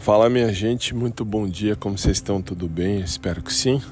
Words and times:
Fala 0.00 0.30
minha 0.30 0.50
gente, 0.50 0.94
muito 0.94 1.26
bom 1.26 1.46
dia, 1.46 1.76
como 1.76 1.98
vocês 1.98 2.16
estão? 2.16 2.40
Tudo 2.40 2.66
bem? 2.66 3.00
Espero 3.00 3.42
que 3.42 3.52
sim. 3.52 3.82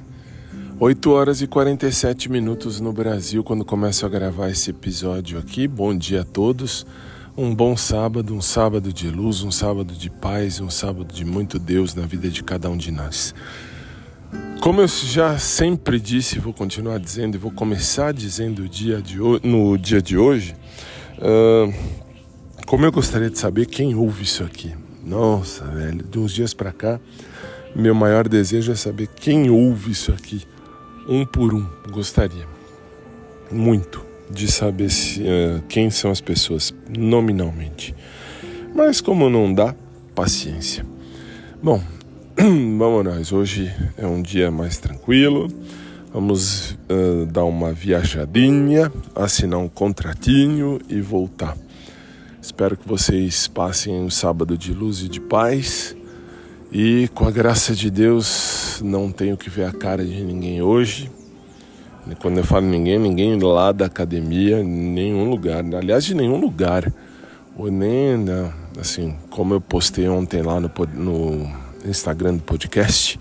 8 0.80 1.10
horas 1.10 1.42
e 1.42 1.46
47 1.46 2.32
minutos 2.32 2.80
no 2.80 2.94
Brasil 2.94 3.44
quando 3.44 3.62
começo 3.62 4.06
a 4.06 4.08
gravar 4.08 4.48
esse 4.48 4.70
episódio 4.70 5.38
aqui. 5.38 5.68
Bom 5.68 5.94
dia 5.94 6.22
a 6.22 6.24
todos. 6.24 6.86
Um 7.36 7.54
bom 7.54 7.76
sábado, 7.76 8.34
um 8.34 8.40
sábado 8.40 8.90
de 8.90 9.10
luz, 9.10 9.42
um 9.42 9.50
sábado 9.50 9.92
de 9.92 10.08
paz, 10.08 10.60
um 10.60 10.70
sábado 10.70 11.12
de 11.12 11.26
muito 11.26 11.58
Deus 11.58 11.94
na 11.94 12.06
vida 12.06 12.30
de 12.30 12.42
cada 12.42 12.70
um 12.70 12.76
de 12.78 12.90
nós. 12.90 13.34
Como 14.62 14.80
eu 14.80 14.88
já 14.88 15.38
sempre 15.38 16.00
disse, 16.00 16.38
vou 16.38 16.54
continuar 16.54 16.98
dizendo 16.98 17.34
e 17.34 17.38
vou 17.38 17.50
começar 17.50 18.14
dizendo 18.14 18.66
dia 18.66 19.02
de 19.02 19.18
no 19.42 19.76
dia 19.76 20.00
de 20.00 20.16
hoje, 20.16 20.56
uh, 21.18 21.70
como 22.64 22.86
eu 22.86 22.92
gostaria 22.92 23.28
de 23.28 23.38
saber 23.38 23.66
quem 23.66 23.94
ouve 23.94 24.22
isso 24.22 24.42
aqui. 24.42 24.74
Nossa, 25.08 25.64
velho, 25.64 26.04
de 26.04 26.18
uns 26.18 26.32
dias 26.32 26.52
para 26.52 26.70
cá, 26.70 27.00
meu 27.74 27.94
maior 27.94 28.28
desejo 28.28 28.72
é 28.72 28.74
saber 28.74 29.08
quem 29.16 29.48
ouve 29.48 29.92
isso 29.92 30.12
aqui, 30.12 30.42
um 31.08 31.24
por 31.24 31.54
um. 31.54 31.66
Gostaria 31.90 32.46
muito 33.50 34.04
de 34.30 34.46
saber 34.52 34.90
se, 34.90 35.22
uh, 35.22 35.62
quem 35.66 35.88
são 35.88 36.10
as 36.10 36.20
pessoas 36.20 36.74
nominalmente. 36.94 37.94
Mas 38.74 39.00
como 39.00 39.30
não 39.30 39.52
dá, 39.54 39.74
paciência. 40.14 40.84
Bom, 41.62 41.82
vamos 42.36 43.02
nós. 43.02 43.32
Hoje 43.32 43.74
é 43.96 44.06
um 44.06 44.20
dia 44.20 44.50
mais 44.50 44.76
tranquilo. 44.76 45.48
Vamos 46.12 46.72
uh, 46.90 47.24
dar 47.24 47.44
uma 47.44 47.72
viajadinha, 47.72 48.92
assinar 49.14 49.58
um 49.58 49.68
contratinho 49.68 50.78
e 50.86 51.00
voltar. 51.00 51.56
Espero 52.48 52.78
que 52.78 52.88
vocês 52.88 53.46
passem 53.46 53.94
um 53.94 54.08
sábado 54.08 54.56
de 54.56 54.72
luz 54.72 55.02
e 55.02 55.08
de 55.08 55.20
paz. 55.20 55.94
E 56.72 57.06
com 57.14 57.28
a 57.28 57.30
graça 57.30 57.74
de 57.74 57.90
Deus, 57.90 58.80
não 58.82 59.12
tenho 59.12 59.36
que 59.36 59.50
ver 59.50 59.66
a 59.66 59.70
cara 59.70 60.02
de 60.02 60.24
ninguém 60.24 60.62
hoje. 60.62 61.10
Quando 62.22 62.38
eu 62.38 62.44
falo 62.44 62.64
ninguém, 62.64 62.98
ninguém 62.98 63.38
lá 63.38 63.70
da 63.70 63.84
academia, 63.84 64.62
nenhum 64.62 65.28
lugar. 65.28 65.62
Aliás, 65.74 66.06
de 66.06 66.14
nenhum 66.14 66.40
lugar. 66.40 66.90
Ou 67.54 67.70
nem, 67.70 68.16
né, 68.16 68.50
assim, 68.80 69.14
como 69.28 69.52
eu 69.52 69.60
postei 69.60 70.08
ontem 70.08 70.40
lá 70.40 70.58
no, 70.58 70.70
no 70.94 71.52
Instagram 71.84 72.36
do 72.36 72.42
podcast. 72.44 73.20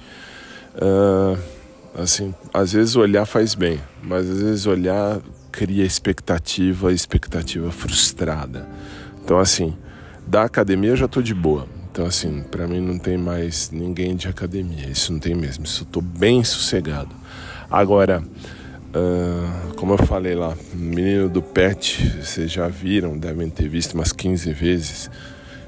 Uh, 0.74 1.38
assim, 2.02 2.34
às 2.54 2.72
vezes 2.72 2.96
olhar 2.96 3.26
faz 3.26 3.56
bem, 3.56 3.78
mas 4.02 4.28
às 4.28 4.42
vezes 4.42 4.66
olhar 4.66 5.20
cria 5.52 5.84
expectativa, 5.84 6.94
expectativa 6.94 7.70
frustrada. 7.72 8.66
Então, 9.28 9.40
assim, 9.40 9.76
da 10.26 10.44
academia 10.44 10.92
eu 10.92 10.96
já 10.96 11.06
tô 11.06 11.22
de 11.22 11.34
boa. 11.34 11.68
Então, 11.92 12.06
assim, 12.06 12.46
para 12.50 12.66
mim 12.66 12.80
não 12.80 12.98
tem 12.98 13.18
mais 13.18 13.70
ninguém 13.72 14.16
de 14.16 14.26
academia. 14.26 14.88
Isso 14.88 15.12
não 15.12 15.20
tem 15.20 15.36
mesmo. 15.36 15.66
Isso 15.66 15.84
eu 15.84 15.88
tô 15.88 16.00
bem 16.00 16.46
sossegado. 16.46 17.14
Agora, 17.70 18.24
uh, 18.24 19.76
como 19.76 19.92
eu 19.92 19.98
falei 19.98 20.34
lá, 20.34 20.56
menino 20.74 21.28
do 21.28 21.42
pet, 21.42 22.08
vocês 22.24 22.50
já 22.50 22.70
viram, 22.70 23.18
devem 23.18 23.50
ter 23.50 23.68
visto 23.68 23.96
umas 23.96 24.14
15 24.14 24.54
vezes. 24.54 25.08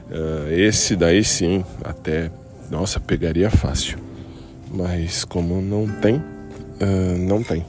Uh, 0.09 0.49
esse 0.53 0.95
daí 0.95 1.21
sim, 1.21 1.65
até, 1.83 2.31
nossa, 2.71 2.97
pegaria 2.97 3.51
fácil. 3.51 3.99
Mas 4.71 5.25
como 5.25 5.61
não 5.61 5.85
tem, 5.85 6.15
uh, 6.15 7.17
não 7.17 7.43
tem. 7.43 7.65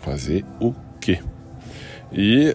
Fazer 0.00 0.44
o 0.60 0.74
quê? 1.00 1.20
E. 2.12 2.52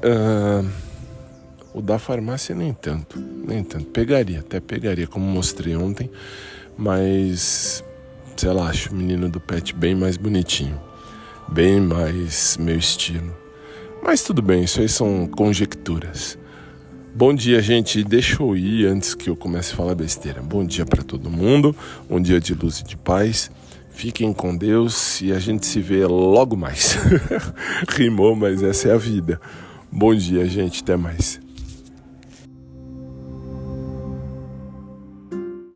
O 1.78 1.82
da 1.82 2.00
farmácia 2.00 2.56
nem 2.56 2.74
tanto, 2.74 3.20
nem 3.20 3.64
tanto. 3.64 3.86
Pegaria, 3.86 4.40
até 4.40 4.60
pegaria, 4.60 5.06
como 5.06 5.24
mostrei 5.28 5.76
ontem, 5.76 6.10
mas 6.76 7.84
sei 8.36 8.52
lá, 8.52 8.68
acho 8.68 8.92
o 8.92 8.96
menino 8.96 9.30
do 9.30 9.40
pet 9.40 9.76
bem 9.76 9.94
mais 9.94 10.18
bonitinho, 10.18 10.82
bem 11.48 11.80
mais 11.80 12.58
meu 12.58 12.80
estilo. 12.80 13.32
Mas 14.02 14.24
tudo 14.24 14.42
bem, 14.42 14.64
isso 14.64 14.82
aí 14.82 14.90
são 14.90 15.28
conjecturas. 15.28 16.36
Bom 17.14 17.32
dia, 17.32 17.62
gente. 17.62 18.04
Deixa 18.04 18.42
eu 18.42 18.58
ir 18.58 18.88
antes 18.88 19.14
que 19.14 19.30
eu 19.30 19.36
comece 19.36 19.74
a 19.74 19.76
falar 19.76 19.94
besteira. 19.94 20.42
Bom 20.42 20.66
dia 20.66 20.84
para 20.84 21.04
todo 21.04 21.30
mundo. 21.30 21.76
Um 22.10 22.20
dia 22.20 22.40
de 22.40 22.56
luz 22.56 22.80
e 22.80 22.86
de 22.86 22.98
paz. 22.98 23.52
Fiquem 23.92 24.34
com 24.34 24.58
Deus 24.58 25.22
e 25.22 25.32
a 25.32 25.38
gente 25.38 25.68
se 25.68 25.80
vê 25.80 26.08
logo 26.08 26.58
mais. 26.58 26.98
Rimou, 27.88 28.36
mas 28.36 28.64
essa 28.64 28.90
é 28.90 28.94
a 28.94 28.98
vida. 28.98 29.40
Bom 29.92 30.16
dia, 30.16 30.44
gente. 30.50 30.82
Até 30.82 30.98
mais. 30.98 31.46